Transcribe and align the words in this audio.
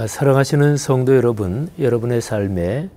아, 0.00 0.06
사랑하시는 0.06 0.78
성도 0.78 1.14
여러분, 1.14 1.68
여러분의 1.78 2.22
삶에 2.22 2.88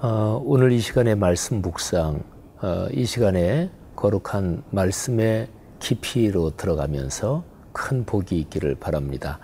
어, 0.00 0.42
오늘 0.42 0.72
이 0.72 0.80
시간의 0.80 1.14
말씀 1.16 1.60
묵상, 1.60 2.22
어, 2.62 2.86
이 2.90 3.04
시간에 3.04 3.70
거룩한 3.94 4.62
말씀의 4.70 5.48
깊이로 5.78 6.56
들어가면서 6.56 7.44
큰 7.74 8.06
복이 8.06 8.38
있기를 8.38 8.76
바랍니다. 8.76 9.38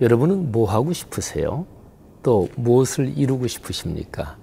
여러분은 0.00 0.50
뭐 0.50 0.68
하고 0.68 0.92
싶으세요? 0.92 1.66
또 2.24 2.48
무엇을 2.56 3.16
이루고 3.16 3.46
싶으십니까? 3.46 4.36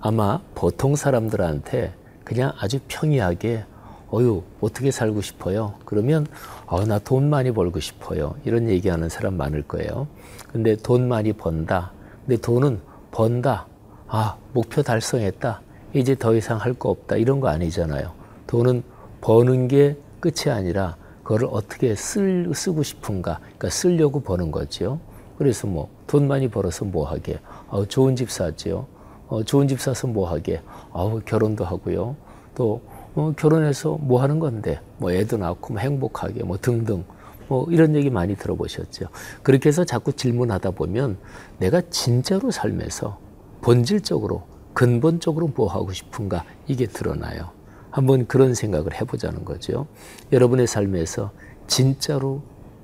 아마 0.00 0.42
보통 0.54 0.96
사람들한테 0.96 1.94
그냥 2.24 2.52
아주 2.58 2.78
평이하게 2.88 3.64
어유 4.12 4.42
어떻게 4.60 4.90
살고 4.90 5.20
싶어요? 5.20 5.74
그러면 5.84 6.26
어, 6.66 6.84
나 6.86 6.98
돈 6.98 7.28
많이 7.28 7.50
벌고 7.52 7.80
싶어요. 7.80 8.34
이런 8.44 8.68
얘기하는 8.68 9.08
사람 9.08 9.36
많을 9.36 9.62
거예요. 9.62 10.06
근데 10.50 10.76
돈 10.76 11.08
많이 11.08 11.32
번다. 11.32 11.92
근데 12.26 12.40
돈은 12.40 12.80
번다. 13.10 13.66
아, 14.06 14.36
목표 14.54 14.82
달성했다. 14.82 15.60
이제 15.94 16.14
더 16.14 16.34
이상 16.34 16.58
할 16.58 16.72
거 16.74 16.88
없다. 16.90 17.16
이런 17.16 17.40
거 17.40 17.48
아니잖아요. 17.48 18.12
돈은 18.46 18.82
버는 19.20 19.68
게 19.68 19.96
끝이 20.20 20.50
아니라 20.52 20.96
그거를 21.22 21.48
어떻게 21.50 21.94
쓸, 21.94 22.50
쓰고 22.54 22.82
싶은가. 22.82 23.38
그러니까 23.40 23.68
쓰려고 23.70 24.20
버는 24.20 24.50
거죠. 24.50 25.00
그래서 25.36 25.66
뭐 25.66 25.88
돈 26.06 26.26
많이 26.26 26.48
벌어서 26.48 26.86
뭐 26.86 27.06
하게. 27.06 27.38
어, 27.68 27.84
좋은 27.84 28.16
집 28.16 28.30
사죠. 28.30 28.86
어, 29.28 29.42
좋은 29.42 29.68
집 29.68 29.78
사서 29.78 30.06
뭐 30.06 30.30
하게. 30.30 30.62
어, 30.90 31.20
결혼도 31.26 31.66
하고요. 31.66 32.16
또 32.54 32.80
어, 33.18 33.32
결혼해서 33.36 33.98
뭐 34.00 34.22
하는 34.22 34.38
건데. 34.38 34.80
뭐 34.98 35.10
애도 35.10 35.38
낳고 35.38 35.74
뭐 35.74 35.82
행복하게 35.82 36.44
뭐 36.44 36.56
등등. 36.56 37.02
뭐 37.48 37.66
이런 37.68 37.96
얘기 37.96 38.10
많이 38.10 38.36
들어보셨죠. 38.36 39.08
그렇게 39.42 39.70
해서 39.70 39.84
자꾸 39.84 40.12
질문하다 40.12 40.70
보면 40.70 41.18
내가 41.58 41.82
진짜로 41.90 42.52
삶에서 42.52 43.18
본질적으로 43.60 44.44
근본적으로 44.72 45.50
뭐 45.56 45.66
하고 45.66 45.92
싶은가 45.92 46.44
이게 46.68 46.86
드러나요. 46.86 47.50
한번 47.90 48.28
그런 48.28 48.54
생각을 48.54 48.94
해보자는 48.94 49.44
거죠. 49.44 49.88
여러분의 50.30 50.68
삶에서 50.68 51.32
진짜로 51.66 52.42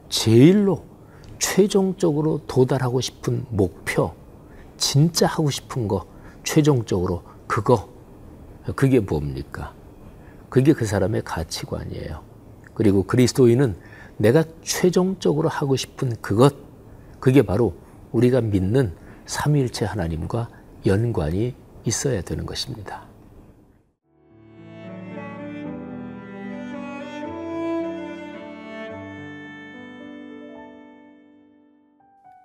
제일로 0.08 0.82
최종적으로 1.38 2.40
도달하고 2.48 3.00
싶은 3.00 3.44
목표, 3.50 4.12
진짜 4.78 5.28
하고 5.28 5.50
싶은 5.50 5.86
거, 5.86 6.06
최종적으로 6.42 7.22
그거, 7.46 7.88
그게 8.74 8.98
뭡니까? 8.98 9.72
그게 10.54 10.72
그 10.72 10.86
사람의 10.86 11.22
가치관이에요. 11.24 12.22
그리고 12.74 13.02
그리스도인은 13.02 13.74
내가 14.18 14.44
최종적으로 14.62 15.48
하고 15.48 15.74
싶은 15.74 16.14
그것, 16.20 16.54
그게 17.18 17.42
바로 17.42 17.74
우리가 18.12 18.40
믿는 18.40 18.94
삼위일체 19.26 19.84
하나님과 19.84 20.48
연관이 20.86 21.56
있어야 21.84 22.22
되는 22.22 22.46
것입니다. 22.46 23.04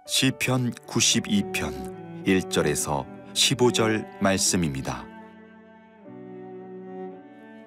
시편 0.08 0.72
92편 0.88 2.26
1절에서 2.26 3.06
15절 3.34 4.20
말씀입니다. 4.20 5.09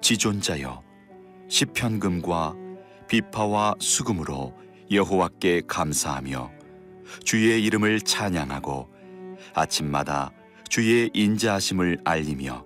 지존자여 0.03 0.83
시편금과 1.47 2.55
비파와 3.07 3.75
수금으로 3.79 4.53
여호와께 4.91 5.61
감사하며 5.65 6.51
주의 7.23 7.63
이름을 7.63 8.01
찬양하고 8.01 8.89
아침마다 9.53 10.31
주의 10.67 11.09
인자하심을 11.13 12.01
알리며 12.03 12.65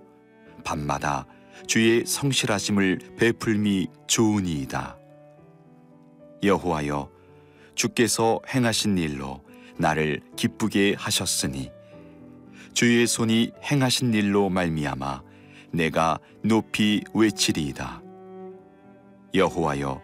밤마다 0.64 1.26
주의 1.68 2.04
성실하심을 2.04 2.98
베풀미 3.16 3.86
좋으니이다. 4.08 4.98
여호와여 6.42 7.08
주께서 7.76 8.40
행하신 8.52 8.98
일로 8.98 9.44
나를 9.76 10.22
기쁘게 10.34 10.96
하셨으니 10.98 11.70
주의 12.74 13.06
손이 13.06 13.52
행하신 13.62 14.12
일로 14.12 14.48
말미암아 14.48 15.27
내가 15.72 16.18
높이 16.42 17.02
외치리이다. 17.14 18.02
여호와여 19.34 20.00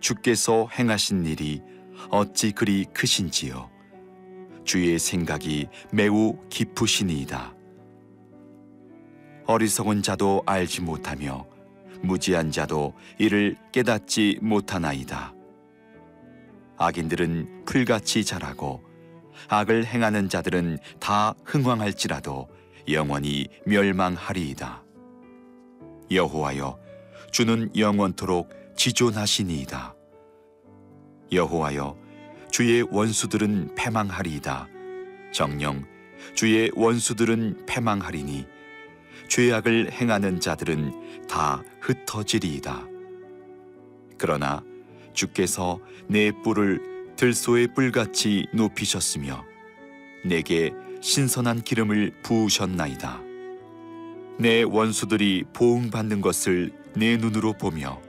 주께서 0.00 0.68
행하신 0.68 1.24
일이 1.26 1.62
어찌 2.10 2.52
그리 2.52 2.84
크신지요? 2.92 3.70
주의 4.64 4.98
생각이 4.98 5.68
매우 5.92 6.36
깊으시니이다. 6.50 7.54
어리석은 9.46 10.02
자도 10.02 10.42
알지 10.44 10.82
못하며 10.82 11.46
무지한 12.02 12.50
자도 12.50 12.94
이를 13.18 13.56
깨닫지 13.72 14.38
못하나이다. 14.42 15.34
악인들은 16.76 17.64
풀같이 17.64 18.24
자라고 18.24 18.82
악을 19.48 19.86
행하는 19.86 20.28
자들은 20.28 20.78
다 21.00 21.34
흥왕할지라도 21.44 22.48
영원히 22.88 23.48
멸망하리이다 23.66 24.82
여호와여 26.10 26.78
주는 27.30 27.70
영원토록 27.76 28.50
지존하시니이다. 28.76 29.94
여호와여 31.32 31.96
주의 32.50 32.82
원수들은 32.82 33.74
패망하리이다. 33.74 34.68
정령 35.32 35.84
주의 36.34 36.70
원수들은 36.74 37.66
패망하리니 37.66 38.46
죄악을 39.28 39.92
행하는 39.92 40.40
자들은 40.40 41.26
다 41.28 41.62
흩어지리이다. 41.80 42.86
그러나 44.16 44.64
주께서 45.12 45.78
내 46.08 46.32
뿔을 46.32 47.14
들소의 47.16 47.74
뿔같이 47.74 48.46
높이셨으며 48.54 49.44
내게 50.24 50.72
신선한 51.00 51.62
기름을 51.62 52.22
부으셨나이다. 52.22 53.27
내 54.38 54.62
원수들이 54.62 55.44
보응받는 55.52 56.20
것을 56.20 56.70
내 56.94 57.16
눈으로 57.16 57.54
보며 57.54 58.00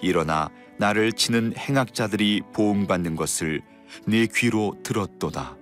일어나 0.00 0.48
나를 0.78 1.12
치는 1.12 1.54
행악자들이 1.56 2.42
보응받는 2.54 3.14
것을 3.14 3.62
네 4.06 4.26
귀로 4.26 4.74
들었도다. 4.82 5.56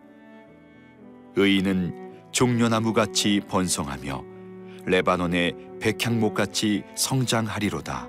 의인은 1.37 2.31
종려나무 2.31 2.93
같이 2.93 3.41
번성하며 3.49 4.25
레바논의 4.87 5.55
백향목 5.81 6.35
같이 6.35 6.85
성장하리로다. 6.97 8.09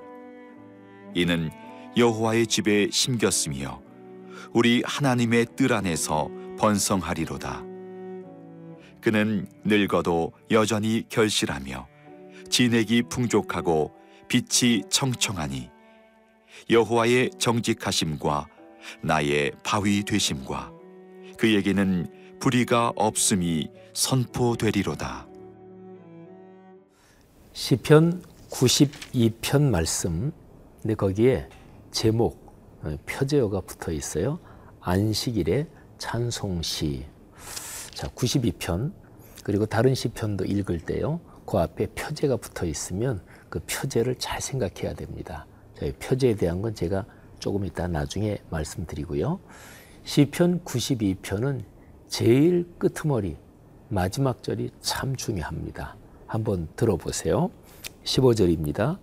이는 1.15 1.49
여호와의 1.97 2.47
집에 2.47 2.87
심겼으며 2.91 3.81
우리 4.53 4.83
하나님의 4.85 5.47
뜰 5.55 5.73
안에서 5.73 6.29
번성하리로다. 6.59 7.72
그는 9.03 9.45
늙어도 9.65 10.31
여전히 10.49 11.03
결실하며 11.09 11.89
진액이 12.49 13.03
풍족하고 13.09 13.91
빛이 14.29 14.83
청청하니 14.89 15.69
여호와의 16.69 17.31
정직하심과 17.37 18.47
나의 19.01 19.51
바위 19.61 20.03
되심과 20.05 20.71
그에게는 21.37 22.37
불의가 22.39 22.93
없음이 22.95 23.69
선포되리로다. 23.93 25.27
시편 27.51 28.23
92편 28.49 29.63
말씀. 29.63 30.31
근데 30.81 30.95
거기에 30.95 31.49
제목 31.91 32.41
어, 32.83 32.95
표제어가 33.05 33.59
붙어 33.61 33.91
있어요. 33.91 34.39
안식일의 34.79 35.67
찬송시. 35.97 37.12
자, 37.93 38.07
92편 38.09 38.91
그리고 39.43 39.65
다른 39.65 39.93
시편도 39.93 40.45
읽을 40.45 40.79
때요. 40.79 41.19
그 41.45 41.57
앞에 41.57 41.87
표제가 41.87 42.37
붙어 42.37 42.65
있으면 42.65 43.21
그 43.49 43.59
표제를 43.59 44.15
잘 44.15 44.41
생각해야 44.41 44.93
됩니다. 44.93 45.45
저희 45.77 45.91
표제에 45.93 46.35
대한 46.35 46.61
건 46.61 46.73
제가 46.73 47.05
조금 47.39 47.65
이따 47.65 47.87
나중에 47.87 48.37
말씀드리고요. 48.49 49.39
시편 50.05 50.63
92편은 50.63 51.63
제일 52.07 52.67
끄트머리 52.77 53.37
마지막 53.89 54.41
절이 54.43 54.71
참 54.81 55.15
중요합니다. 55.15 55.95
한번 56.25 56.67
들어보세요. 56.75 57.51
15절입니다. 58.05 58.97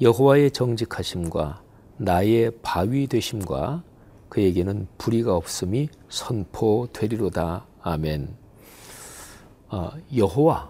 여호와의 0.00 0.50
정직하심과 0.50 1.62
나의 1.98 2.52
바위 2.62 3.06
되심과 3.06 3.82
그에게는 4.28 4.88
불의가 4.98 5.34
없음이 5.34 5.88
선포되리로다. 6.08 7.64
아멘. 7.86 8.34
어, 9.68 9.90
여호와 10.16 10.68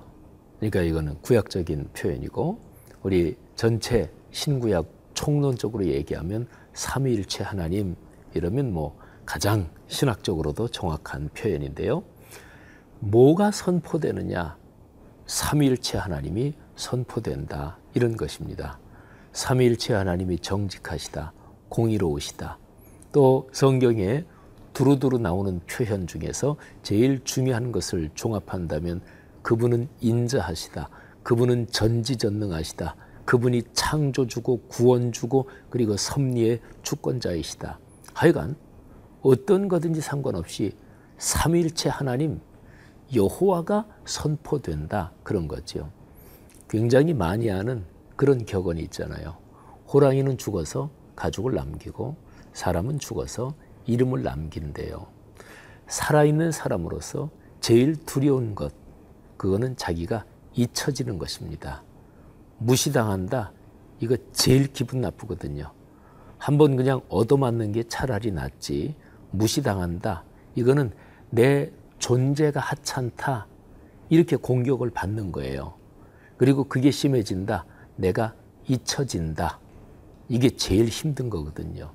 그러니까 0.59 0.83
이거는 0.83 1.17
구약적인 1.23 1.89
표현이고 1.95 2.59
우리 3.03 3.39
전체 3.55 4.11
신구약 4.33 4.87
총론적으로 5.15 5.87
얘기하면 5.87 6.47
삼위일체 6.75 7.43
하나님 7.43 7.97
이러면 8.35 8.71
뭐 8.71 8.99
가장 9.25 9.71
신학적으로도 9.87 10.69
정확한 10.69 11.31
표현인데요. 11.33 12.03
뭐가 12.99 13.51
선포되느냐? 13.51 14.59
삼위일체 15.25 15.97
하나님이 15.97 16.53
선포된다. 16.77 17.79
이런 17.95 18.19
것입니다. 18.19 18.79
삼위일체 19.33 19.95
하나님이 19.95 20.41
정직하시다. 20.41 21.33
공의로우시다. 21.71 22.59
또 23.13 23.49
성경에 23.53 24.27
두루두루 24.77 25.17
나오는 25.17 25.59
표현 25.61 26.07
중에서 26.07 26.59
제일 26.83 27.25
중요한 27.25 27.73
것을 27.73 28.11
종합한다면 28.15 29.01
그분은 29.41 29.89
인자하시다. 30.03 30.91
그분은 31.23 31.69
전지전능하시다. 31.69 32.95
그분이 33.25 33.63
창조주고 33.73 34.65
구원주고 34.69 35.49
그리고 35.71 35.97
섭리의 35.97 36.61
주권자이시다. 36.83 37.79
하여간 38.13 38.55
어떤 39.23 39.69
거든지 39.69 40.03
상관없이 40.03 40.77
삼일체 41.17 41.89
하나님 41.89 42.43
여호와가 43.15 43.87
선포된다 44.05 45.13
그런 45.23 45.49
거죠. 45.49 45.91
굉장히 46.69 47.15
많이 47.15 47.49
하는 47.49 47.87
그런 48.15 48.45
격언이 48.45 48.83
있잖아요. 48.83 49.39
호랑이는 49.89 50.37
죽어서 50.37 50.91
가족을 51.15 51.55
남기고 51.55 52.15
사람은 52.53 52.99
죽어서 52.99 53.55
이름을 53.87 54.23
남긴대요. 54.23 55.07
살아있는 55.87 56.53
사람으로서 56.53 57.31
제일 57.61 57.97
두려운 58.05 58.55
것, 58.55 58.73
그거는 59.37 59.77
자기가 59.77 60.25
잊혀지는 60.55 61.19
것입니다. 61.19 61.83
무시당한다, 62.59 63.53
이거 64.01 64.17
제일 64.33 64.73
기분 64.73 65.01
나쁘거든요. 65.01 65.73
한번 66.39 66.77
그냥 66.77 67.01
얻어맞는 67.09 67.73
게 67.73 67.83
차라리 67.85 68.31
낫지, 68.31 68.95
무시당한다, 69.31 70.25
이거는 70.55 70.93
내 71.31 71.71
존재가 71.99 72.61
하찮다, 72.61 73.47
이렇게 74.09 74.37
공격을 74.37 74.91
받는 74.91 75.33
거예요. 75.33 75.75
그리고 76.37 76.65
그게 76.65 76.91
심해진다, 76.91 77.65
내가 77.97 78.35
잊혀진다. 78.69 79.59
이게 80.29 80.51
제일 80.51 80.87
힘든 80.87 81.31
거거든요. 81.31 81.93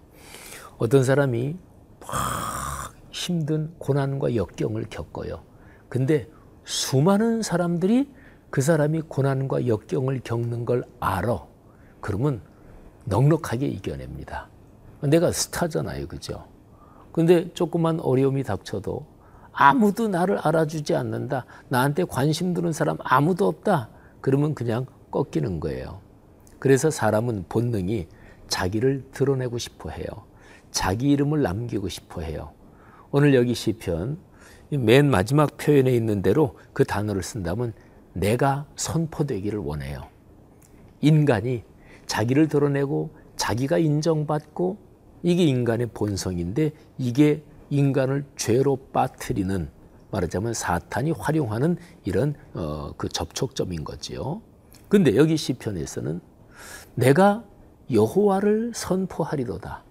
어떤 0.77 1.03
사람이 1.03 1.57
막 2.01 2.93
힘든 3.11 3.73
고난과 3.77 4.35
역경을 4.35 4.87
겪어요. 4.89 5.43
근데 5.89 6.27
수많은 6.65 7.41
사람들이 7.41 8.09
그 8.49 8.61
사람이 8.61 9.01
고난과 9.07 9.67
역경을 9.67 10.21
겪는 10.23 10.65
걸 10.65 10.83
알아. 10.99 11.45
그러면 12.01 12.41
넉넉하게 13.05 13.67
이겨냅니다. 13.67 14.49
내가 15.01 15.31
스타잖아요. 15.31 16.07
그죠? 16.07 16.45
근데 17.11 17.51
조그만 17.53 17.99
어려움이 17.99 18.43
닥쳐도 18.43 19.05
아무도 19.51 20.07
나를 20.07 20.37
알아주지 20.37 20.95
않는다. 20.95 21.45
나한테 21.67 22.05
관심 22.05 22.53
두는 22.53 22.71
사람 22.71 22.97
아무도 22.99 23.47
없다. 23.47 23.89
그러면 24.21 24.53
그냥 24.55 24.85
꺾이는 25.11 25.59
거예요. 25.59 25.99
그래서 26.59 26.89
사람은 26.89 27.45
본능이 27.49 28.07
자기를 28.47 29.05
드러내고 29.11 29.57
싶어 29.57 29.89
해요. 29.89 30.05
자기 30.71 31.11
이름을 31.11 31.41
남기고 31.41 31.89
싶어 31.89 32.21
해요. 32.21 32.51
오늘 33.11 33.33
여기 33.33 33.53
시편 33.53 34.17
맨 34.71 35.09
마지막 35.09 35.57
표현에 35.57 35.93
있는 35.93 36.21
대로 36.21 36.55
그 36.73 36.85
단어를 36.85 37.23
쓴다면 37.23 37.73
내가 38.13 38.65
선포되기를 38.75 39.59
원해요. 39.59 40.07
인간이 41.01 41.63
자기를 42.05 42.47
드러내고 42.47 43.11
자기가 43.35 43.77
인정받고 43.77 44.77
이게 45.23 45.43
인간의 45.43 45.87
본성인데 45.93 46.71
이게 46.97 47.43
인간을 47.69 48.25
죄로 48.35 48.77
빠뜨리는 48.91 49.69
말하자면 50.11 50.53
사탄이 50.53 51.11
활용하는 51.11 51.77
이런 52.03 52.35
어, 52.53 52.91
그 52.97 53.07
접촉점인 53.07 53.83
거지요. 53.83 54.41
근데 54.89 55.15
여기 55.15 55.37
시편에서는 55.37 56.19
내가 56.95 57.45
여호와를 57.91 58.73
선포하리로다. 58.75 59.83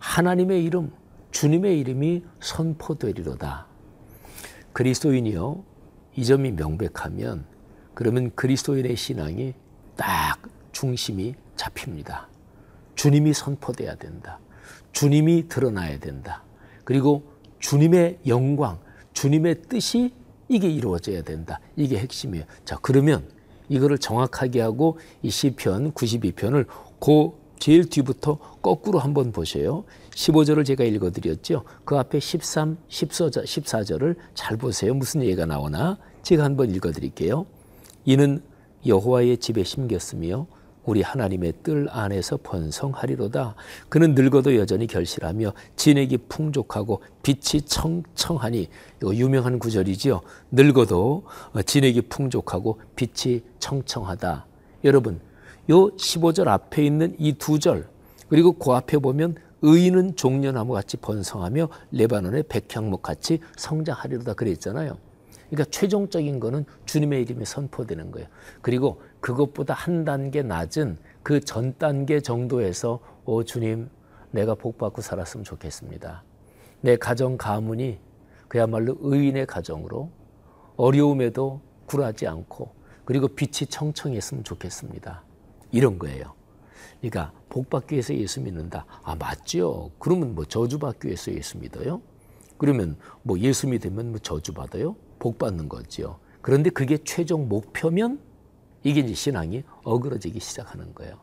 하나님의 0.00 0.64
이름, 0.64 0.90
주님의 1.30 1.78
이름이 1.78 2.24
선포되리로다. 2.40 3.66
그리스도인이요. 4.72 5.62
이 6.16 6.24
점이 6.24 6.52
명백하면 6.52 7.44
그러면 7.94 8.32
그리스도인의 8.34 8.96
신앙이 8.96 9.54
딱 9.96 10.40
중심이 10.72 11.34
잡힙니다. 11.54 12.28
주님이 12.94 13.32
선포돼야 13.32 13.94
된다. 13.94 14.40
주님이 14.92 15.48
드러나야 15.48 15.98
된다. 15.98 16.42
그리고 16.84 17.22
주님의 17.60 18.20
영광, 18.26 18.80
주님의 19.12 19.62
뜻이 19.68 20.12
이게 20.48 20.68
이루어져야 20.68 21.22
된다. 21.22 21.60
이게 21.76 21.98
핵심이에요. 21.98 22.44
자, 22.64 22.78
그러면 22.82 23.28
이거를 23.68 23.98
정확하게 23.98 24.60
하고 24.60 24.98
이 25.22 25.30
시편 25.30 25.92
92편을 25.92 26.66
그 26.98 27.39
제일 27.60 27.88
뒤부터 27.88 28.38
거꾸로 28.62 28.98
한번 28.98 29.32
보세요. 29.32 29.84
15절을 30.14 30.64
제가 30.64 30.82
읽어드렸죠. 30.82 31.62
그 31.84 31.96
앞에 31.98 32.18
13, 32.18 32.78
14절, 32.88 33.44
14절을 33.44 34.16
잘 34.34 34.56
보세요. 34.56 34.94
무슨 34.94 35.22
얘기가 35.22 35.44
나오나 35.44 35.98
제가 36.22 36.42
한번 36.42 36.74
읽어드릴게요. 36.74 37.44
이는 38.06 38.42
여호와의 38.86 39.36
집에 39.38 39.62
심겼으며 39.62 40.46
우리 40.86 41.02
하나님의 41.02 41.52
뜰 41.62 41.86
안에서 41.90 42.38
번성하리로다. 42.42 43.54
그는 43.90 44.14
늙어도 44.14 44.56
여전히 44.56 44.86
결실하며 44.86 45.52
진액이 45.76 46.16
풍족하고 46.30 47.02
빛이 47.22 47.60
청청하니 47.66 48.68
이거 49.02 49.14
유명한 49.14 49.58
구절이지요. 49.58 50.22
늙어도 50.50 51.24
진액이 51.66 52.02
풍족하고 52.08 52.80
빛이 52.96 53.42
청청하다. 53.58 54.46
여러분, 54.84 55.20
요 55.70 55.90
15절 55.90 56.48
앞에 56.48 56.84
있는 56.84 57.14
이 57.18 57.32
두 57.34 57.58
절, 57.58 57.88
그리고 58.28 58.52
그 58.52 58.72
앞에 58.72 58.98
보면 58.98 59.36
의인은 59.62 60.16
종려나무 60.16 60.72
같이 60.72 60.96
번성하며 60.96 61.68
레바논의 61.92 62.44
백향목 62.48 63.02
같이 63.02 63.40
성장하리로다 63.56 64.34
그랬잖아요. 64.34 64.96
그러니까 65.50 65.70
최종적인 65.70 66.40
거는 66.40 66.64
주님의 66.86 67.22
이름이 67.22 67.44
선포되는 67.44 68.10
거예요. 68.12 68.28
그리고 68.62 69.02
그것보다 69.20 69.74
한 69.74 70.04
단계 70.04 70.42
낮은 70.42 70.98
그 71.22 71.40
전 71.40 71.76
단계 71.76 72.20
정도에서 72.20 73.00
오 73.24 73.42
주님 73.44 73.90
내가 74.30 74.54
복 74.54 74.78
받고 74.78 75.02
살았으면 75.02 75.44
좋겠습니다. 75.44 76.22
내 76.80 76.96
가정 76.96 77.36
가문이 77.36 77.98
그야말로 78.48 78.96
의인의 79.00 79.46
가정으로 79.46 80.10
어려움에도 80.76 81.60
굴하지 81.86 82.26
않고 82.28 82.70
그리고 83.04 83.28
빛이 83.28 83.68
청청했으면 83.68 84.44
좋겠습니다. 84.44 85.22
이런 85.72 85.98
거예요. 85.98 86.34
그러니까 87.00 87.32
복 87.48 87.70
받기 87.70 87.94
위해서 87.94 88.14
예수 88.14 88.40
믿는다. 88.40 88.84
아 89.02 89.14
맞죠. 89.14 89.90
그러면 89.98 90.34
뭐 90.34 90.44
저주 90.44 90.78
받기 90.78 91.06
위해서 91.06 91.32
예수 91.32 91.58
믿어요? 91.58 92.00
그러면 92.58 92.96
뭐 93.22 93.38
예수 93.38 93.66
믿으면 93.66 94.10
뭐 94.10 94.18
저주 94.18 94.52
받아요? 94.52 94.96
복 95.18 95.38
받는 95.38 95.68
거죠. 95.68 96.18
그런데 96.42 96.70
그게 96.70 96.98
최종 96.98 97.48
목표면 97.48 98.20
이게 98.82 99.00
이제 99.00 99.14
신앙이 99.14 99.64
어그러지기 99.84 100.40
시작하는 100.40 100.94
거예요. 100.94 101.18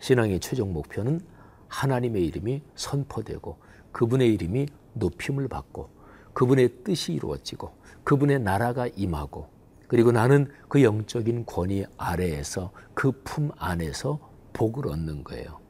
신앙의 0.00 0.40
최종 0.40 0.72
목표는 0.72 1.20
하나님의 1.68 2.26
이름이 2.26 2.62
선포되고 2.74 3.56
그분의 3.92 4.32
이름이 4.34 4.66
높임을 4.94 5.48
받고 5.48 5.88
그분의 6.34 6.84
뜻이 6.84 7.12
이루어지고 7.14 7.72
그분의 8.04 8.40
나라가 8.40 8.86
임하고 8.88 9.48
그리고 9.92 10.10
나는 10.10 10.50
그 10.70 10.82
영적인 10.82 11.44
권위 11.44 11.84
아래에서 11.98 12.72
그 12.94 13.12
품 13.24 13.50
안에서 13.58 14.18
복을 14.54 14.88
얻는 14.88 15.22
거예요. 15.22 15.60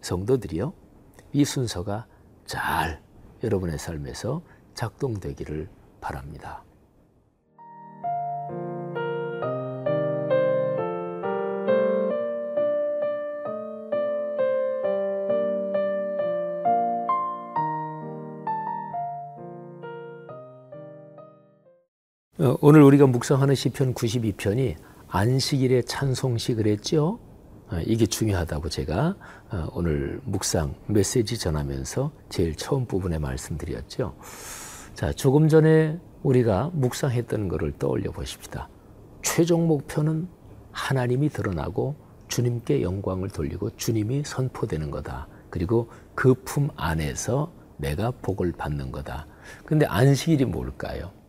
성도들이요. 0.00 0.72
이 1.32 1.44
순서가 1.44 2.08
잘 2.44 3.00
여러분의 3.44 3.78
삶에서 3.78 4.42
작동되기를 4.74 5.68
바랍니다. 6.00 6.64
오늘 22.60 22.82
우리가 22.82 23.06
묵상하는 23.06 23.54
시편 23.54 23.94
92편이 23.94 24.74
안식일의 25.06 25.84
찬송시 25.84 26.54
그랬죠. 26.54 27.20
어, 27.70 27.78
이게 27.86 28.04
중요하다고 28.04 28.68
제가 28.68 29.14
어, 29.52 29.68
오늘 29.74 30.20
묵상 30.24 30.74
메시지 30.88 31.38
전하면서 31.38 32.10
제일 32.30 32.56
처음 32.56 32.86
부분에 32.86 33.18
말씀드렸죠. 33.18 34.16
자, 34.94 35.12
조금 35.12 35.46
전에 35.46 36.00
우리가 36.24 36.70
묵상했던 36.74 37.46
것을 37.46 37.74
떠올려 37.78 38.10
보십시다. 38.10 38.68
최종 39.22 39.68
목표는 39.68 40.26
하나님이 40.72 41.28
드러나고 41.28 41.94
주님께 42.26 42.82
영광을 42.82 43.28
돌리고 43.28 43.76
주님이 43.76 44.24
선포되는 44.26 44.90
거다. 44.90 45.28
그리고 45.48 45.90
그 46.16 46.34
품 46.34 46.70
안에서 46.74 47.52
내가 47.76 48.10
복을 48.10 48.50
받는 48.50 48.90
거다. 48.90 49.28
근데 49.64 49.86
안식일이 49.86 50.44
뭘까요? 50.46 51.21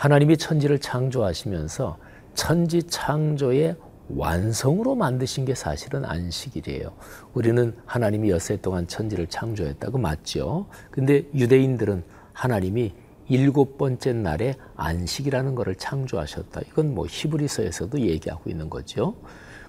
하나님이 0.00 0.38
천지를 0.38 0.78
창조하시면서 0.78 1.98
천지 2.32 2.82
창조의 2.84 3.76
완성으로 4.08 4.94
만드신 4.94 5.44
게 5.44 5.54
사실은 5.54 6.06
안식일이에요. 6.06 6.90
우리는 7.34 7.76
하나님이 7.84 8.30
엿새 8.30 8.56
동안 8.62 8.88
천지를 8.88 9.26
창조했다고 9.26 9.98
맞죠. 9.98 10.64
근데 10.90 11.26
유대인들은 11.34 12.02
하나님이 12.32 12.94
일곱 13.28 13.76
번째 13.76 14.14
날에 14.14 14.54
안식이라는 14.74 15.54
것을 15.54 15.74
창조하셨다. 15.74 16.62
이건 16.70 16.94
뭐 16.94 17.04
히브리서에서도 17.06 18.00
얘기하고 18.00 18.48
있는 18.48 18.70
거죠. 18.70 19.16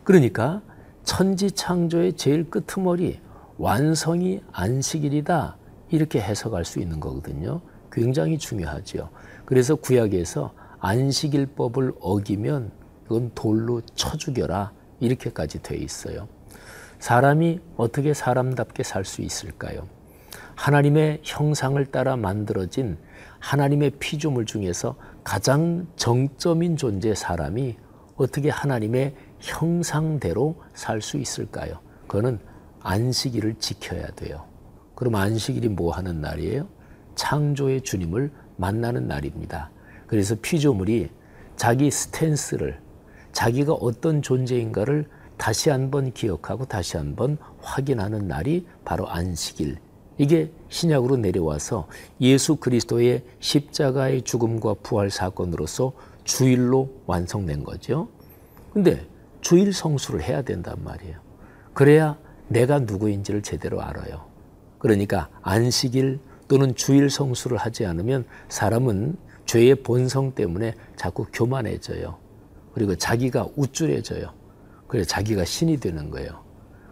그러니까 0.06 0.62
천지 1.04 1.52
창조의 1.52 2.14
제일 2.14 2.50
끄트머리 2.50 3.20
완성이 3.58 4.40
안식일이다. 4.54 5.58
이렇게 5.90 6.22
해석할 6.22 6.64
수 6.64 6.80
있는 6.80 7.02
거거든요. 7.02 7.60
굉장히 7.92 8.38
중요하죠. 8.38 9.10
그래서 9.46 9.76
구약에서 9.76 10.54
안식일법을 10.80 11.94
어기면 12.00 12.72
그건 13.04 13.32
돌로 13.36 13.82
쳐 13.96 14.18
죽여라. 14.18 14.72
이렇게까지 15.00 15.62
돼 15.62 15.76
있어요. 15.78 16.28
사람이 17.00 17.60
어떻게 17.78 18.14
사람답게 18.14 18.84
살 18.84 19.04
수 19.04 19.22
있을까요? 19.22 19.88
하나님의 20.56 21.22
형상을 21.24 21.84
따라 21.88 22.16
만들어진 22.16 22.98
하나님의 23.40 23.94
피조물 24.00 24.46
중에서 24.46 24.96
가장 25.24 25.88
정점인 25.96 26.78
존재 26.78 27.16
사람이 27.16 27.78
어떻게 28.16 28.50
하나님의 28.50 29.16
형상대로 29.40 30.62
살 30.74 31.02
수 31.02 31.18
있을까요? 31.18 31.80
그거는 32.08 32.40
안식일을 32.82 33.56
지켜야 33.56 34.06
돼요. 34.12 34.46
그럼 34.94 35.16
안식일이 35.16 35.70
뭐 35.70 35.92
하는 35.94 36.22
날이에요? 36.22 36.68
창조의 37.16 37.82
주님을 37.82 38.32
만나는 38.62 39.08
날입니다. 39.08 39.72
그래서 40.06 40.36
피조물이 40.40 41.10
자기 41.56 41.90
스탠스를 41.90 42.80
자기가 43.32 43.74
어떤 43.74 44.22
존재인가를 44.22 45.08
다시 45.38 45.72
한번 45.72 46.14
기억하고 46.14 46.66
다시 46.66 46.98
한번 46.98 47.38
확인하는 47.62 48.28
날이 48.28 48.68
바로 48.86 49.10
안식일. 49.10 49.78
이게 50.20 50.52
신약으로 50.70 51.18
내려와서 51.18 51.88
예수 52.20 52.58
그리스도의 52.58 53.24
십자가의 53.40 54.22
죽음과 54.22 54.76
부활 54.84 55.10
사건으로서 55.10 55.94
주일로 56.24 56.92
완성된 57.08 57.64
거죠. 57.64 58.10
근데 58.72 59.08
주일 59.42 59.74
성수를 59.74 60.22
해야 60.22 60.44
된단 60.44 60.76
말이에요. 60.84 61.18
그래야 61.74 62.20
내가 62.48 62.80
누구인지를 62.80 63.42
제대로 63.42 63.82
알아요. 63.82 64.26
그러니까 64.78 65.30
안식일 65.42 66.20
또는 66.52 66.76
주일 66.76 67.10
성수를 67.10 67.56
하지 67.56 67.86
않으면 67.86 68.26
사람은 68.50 69.16
죄의 69.46 69.84
본성 69.84 70.36
때문에 70.36 70.76
자꾸 70.98 71.26
교만해져요. 71.32 72.18
그리고 72.74 72.94
자기가 72.94 73.48
우쭐해져요. 73.56 74.34
그래서 74.86 75.08
자기가 75.08 75.46
신이 75.46 75.78
되는 75.78 76.10
거예요. 76.10 76.44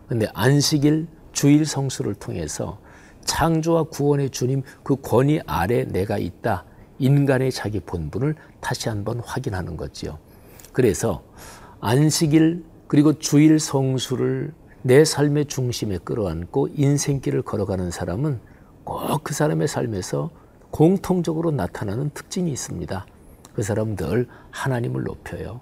근데 0.07 0.27
안식일 0.33 1.07
주일 1.33 1.65
성수를 1.65 2.15
통해서 2.15 2.79
창조와 3.25 3.83
구원의 3.83 4.29
주님 4.29 4.63
그 4.81 4.95
권위 4.95 5.41
아래 5.45 5.83
내가 5.83 6.17
있다. 6.17 6.63
인간의 6.99 7.51
자기 7.51 7.81
본분을 7.81 8.35
다시 8.61 8.87
한번 8.87 9.19
확인하는 9.19 9.75
거지요. 9.75 10.19
그래서 10.71 11.21
안식일 11.81 12.63
그리고 12.87 13.19
주일 13.19 13.59
성수를 13.59 14.53
내 14.83 15.03
삶의 15.03 15.47
중심에 15.47 15.97
끌어안고 15.97 16.69
인생길을 16.77 17.41
걸어가는 17.41 17.91
사람은 17.91 18.39
꼭 18.83 19.23
그 19.23 19.33
사람의 19.33 19.67
삶에서 19.67 20.29
공통적으로 20.71 21.51
나타나는 21.51 22.11
특징이 22.13 22.51
있습니다. 22.51 23.05
그 23.53 23.63
사람은 23.63 23.95
늘 23.95 24.27
하나님을 24.51 25.03
높여요. 25.03 25.61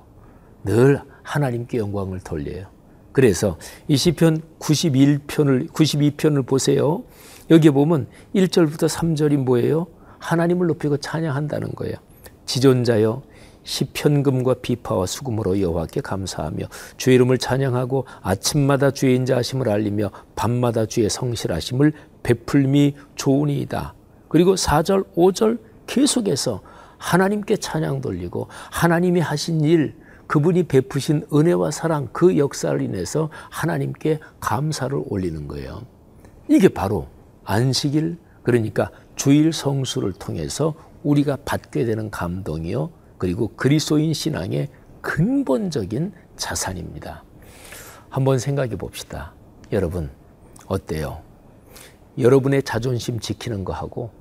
늘 0.64 1.02
하나님께 1.24 1.78
영광을 1.78 2.20
돌려요. 2.20 2.68
그래서 3.12 3.58
이 3.88 3.98
시편 3.98 4.42
91편을 4.60 5.72
92편을 5.72 6.46
보세요. 6.46 7.04
여기 7.50 7.70
보면 7.70 8.08
1절부터 8.36 8.88
3절이 8.88 9.38
뭐예요? 9.38 9.88
하나님을 10.20 10.68
높이고 10.68 10.98
찬양한다는 10.98 11.72
거예요. 11.72 11.96
지존자여 12.46 13.24
시편금과 13.68 14.56
비파와 14.62 15.06
수금으로 15.06 15.60
여호와께 15.60 16.00
감사하며 16.00 16.68
주의 16.96 17.16
이름을 17.16 17.38
찬양하고 17.38 18.06
아침마다 18.22 18.92
주의 18.92 19.16
인자하심을 19.18 19.70
알리며 19.70 20.10
밤마다 20.36 20.86
주의 20.86 21.10
성실하심을 21.10 21.92
베풀미 22.24 22.96
좋으니이다. 23.16 23.94
그리고 24.30 24.56
4절, 24.56 25.14
5절 25.16 25.60
계속해서 25.86 26.62
하나님께 26.98 27.58
찬양 27.58 28.00
돌리고 28.02 28.48
하나님이 28.72 29.20
하신 29.20 29.62
일, 29.62 29.96
그분이 30.28 30.64
베푸신 30.64 31.28
은혜와 31.34 31.72
사랑 31.72 32.08
그 32.14 32.38
역사를 32.38 32.82
인해서 32.82 33.30
하나님께 33.50 34.20
감사를 34.40 34.98
올리는 35.08 35.48
거예요. 35.48 35.82
이게 36.48 36.70
바로 36.70 37.08
안식일 37.44 38.18
그러니까 38.44 38.92
주일 39.18 39.52
성수를 39.52 40.14
통해서 40.14 40.74
우리가 41.04 41.38
받게 41.44 41.84
되는 41.84 42.10
감동이요. 42.10 42.92
그리고 43.18 43.50
그리스도인 43.56 44.14
신앙의 44.14 44.70
근본적인 45.02 46.14
자산입니다. 46.36 47.24
한번 48.10 48.40
생각해 48.40 48.76
봅시다. 48.76 49.34
여러분, 49.72 50.10
어때요? 50.68 51.22
여러분의 52.18 52.64
자존심 52.64 53.20
지키는 53.20 53.64
거하고 53.64 54.12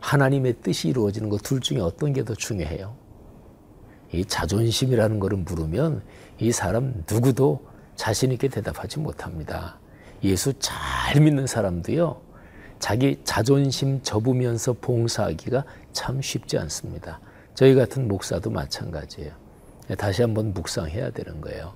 하나님의 0.00 0.56
뜻이 0.62 0.88
이루어지는 0.88 1.28
것 1.28 1.42
둘 1.42 1.60
중에 1.60 1.78
어떤 1.80 2.12
게 2.12 2.24
더 2.24 2.34
중요해요? 2.34 2.94
이 4.12 4.24
자존심이라는 4.24 5.20
것을 5.20 5.38
물으면 5.38 6.02
이 6.38 6.52
사람 6.52 7.04
누구도 7.10 7.64
자신 7.96 8.32
있게 8.32 8.48
대답하지 8.48 8.98
못합니다. 8.98 9.78
예수 10.24 10.52
잘 10.58 11.20
믿는 11.20 11.46
사람도요, 11.46 12.20
자기 12.78 13.20
자존심 13.24 14.02
접으면서 14.02 14.74
봉사하기가 14.74 15.64
참 15.92 16.20
쉽지 16.20 16.58
않습니다. 16.58 17.20
저희 17.54 17.74
같은 17.74 18.08
목사도 18.08 18.50
마찬가지예요. 18.50 19.32
다시 19.98 20.22
한번 20.22 20.54
묵상해야 20.54 21.10
되는 21.10 21.40
거예요. 21.40 21.74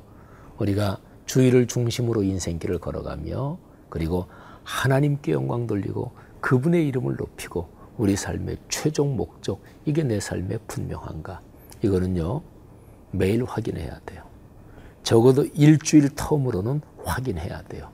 우리가 0.58 0.98
주의를 1.26 1.66
중심으로 1.66 2.22
인생길을 2.22 2.78
걸어가며 2.78 3.58
그리고 3.90 4.26
하나님께 4.64 5.32
영광 5.32 5.66
돌리고 5.66 6.12
그분의 6.40 6.86
이름을 6.88 7.16
높이고 7.16 7.68
우리 7.98 8.16
삶의 8.16 8.58
최종 8.68 9.16
목적 9.16 9.60
이게 9.84 10.02
내 10.02 10.20
삶의 10.20 10.60
분명한가 10.66 11.40
이거는요, 11.82 12.42
매일 13.10 13.44
확인해야 13.44 14.00
돼요. 14.06 14.24
적어도 15.02 15.44
일주일 15.54 16.10
텀으로는 16.10 16.80
확인해야 17.04 17.62
돼요. 17.62 17.90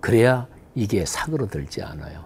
그래야 0.00 0.48
이게 0.74 1.04
사그러들지 1.04 1.82
않아요. 1.82 2.24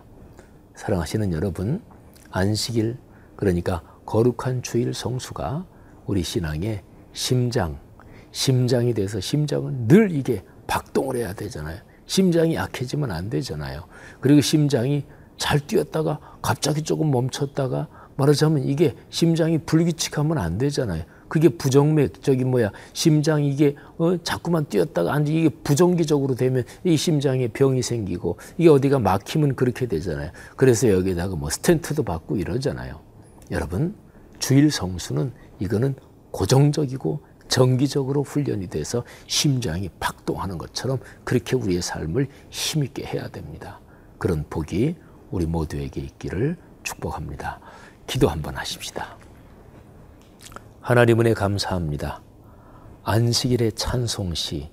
사랑하시는 0.77 1.33
여러분, 1.33 1.83
안식일, 2.31 2.97
그러니까 3.37 3.83
거룩한 4.06 4.62
주일 4.62 4.94
성수가 4.94 5.66
우리 6.06 6.23
신앙의 6.23 6.82
심장, 7.12 7.78
심장이 8.32 8.92
돼서 8.94 9.20
심장은 9.20 9.88
늘 9.88 10.11
이게 10.11 10.42
박동을 10.66 11.16
해야 11.16 11.32
되잖아요. 11.32 11.78
심장이 12.06 12.54
약해지면 12.54 13.11
안 13.11 13.30
되잖아요. 13.30 13.84
그리고 14.20 14.40
심장이 14.40 15.04
잘 15.37 15.61
뛰었다가 15.61 16.18
갑자기 16.42 16.82
조금 16.82 17.11
멈췄다가 17.11 17.88
말하자면 18.16 18.64
이게 18.64 18.94
심장이 19.11 19.58
불규칙하면 19.58 20.38
안 20.38 20.58
되잖아요. 20.58 21.04
그게 21.28 21.49
부정맥 21.49 22.23
저기 22.23 22.44
뭐야 22.44 22.70
심장 22.92 23.42
이게 23.42 23.75
어 23.99 24.16
자꾸만 24.23 24.66
뛰었다가 24.66 25.12
안 25.12 25.26
이게 25.26 25.49
부정기적으로 25.49 26.34
되면 26.37 26.62
이 26.84 26.96
심장에 26.96 27.49
병이 27.49 27.82
생기고 27.82 28.37
이게 28.56 28.68
어디가 28.68 29.00
막히면 29.00 29.56
그렇게 29.56 29.87
되잖아요. 29.87 30.30
그래서 30.56 30.88
여기다가 30.88 31.34
뭐 31.34 31.50
스텐트도 31.50 32.04
받고 32.04 32.37
이러잖아요. 32.37 33.00
여러분 33.51 33.95
주일 34.39 34.71
성수는 34.71 35.33
이거는 35.59 35.95
고정적이고 36.31 37.21
정기적으로 37.49 38.23
훈련이 38.23 38.69
돼서 38.69 39.05
심장이 39.27 39.89
박동하는 40.01 40.59
것처럼 40.59 40.99
그렇게 41.25 41.55
우리의 41.57 41.83
삶을 41.83 42.29
힘있게 42.51 43.05
해야 43.05 43.29
됩니다. 43.29 43.81
그런 44.19 44.45
복이 44.49 44.97
우리 45.31 45.47
모두에게 45.47 46.01
있기를 46.01 46.57
축복합니다. 46.83 47.61
기도 48.07 48.29
한번 48.29 48.57
하십시다. 48.57 49.17
하나님 50.81 51.21
은혜 51.21 51.33
감사합니다. 51.33 52.23
안식일의 53.05 53.73
찬송시, 53.73 54.71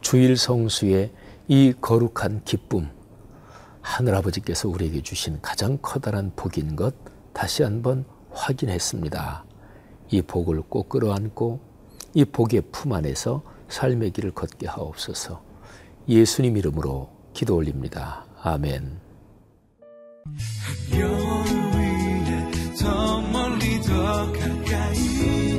주일 0.00 0.36
성수의 0.36 1.12
이 1.48 1.74
거룩한 1.80 2.42
기쁨, 2.44 2.88
하늘아버지께서 3.80 4.68
우리에게 4.68 5.02
주신 5.02 5.40
가장 5.40 5.78
커다란 5.80 6.32
복인 6.36 6.76
것 6.76 6.94
다시 7.38 7.62
한번 7.62 8.04
확인했습니다. 8.32 9.44
이 10.10 10.22
복을 10.22 10.60
꼭 10.62 10.88
끌어안고 10.88 11.60
이 12.14 12.24
복의 12.24 12.62
품 12.72 12.92
안에서 12.92 13.44
삶의 13.68 14.10
길을 14.10 14.32
걷게 14.32 14.66
하옵소서. 14.66 15.40
예수님 16.08 16.56
이름으로 16.56 17.08
기도 17.34 17.54
올립니다. 17.54 18.26
아멘. 18.42 18.98
더 22.80 23.20
멀리 23.20 23.80
더 23.82 24.32
가까이 24.32 25.57